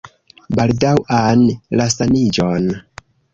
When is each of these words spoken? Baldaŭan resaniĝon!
Baldaŭan 0.59 1.43
resaniĝon! 1.83 2.73